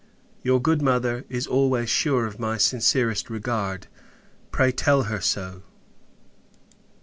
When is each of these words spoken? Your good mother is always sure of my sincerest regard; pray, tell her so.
Your 0.41 0.59
good 0.59 0.81
mother 0.81 1.25
is 1.29 1.45
always 1.45 1.87
sure 1.87 2.25
of 2.25 2.39
my 2.39 2.57
sincerest 2.57 3.29
regard; 3.29 3.85
pray, 4.51 4.71
tell 4.71 5.03
her 5.03 5.21
so. 5.21 5.61